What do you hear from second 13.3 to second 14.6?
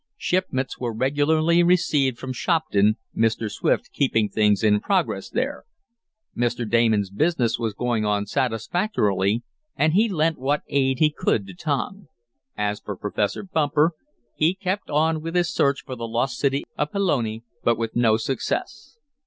Bumper he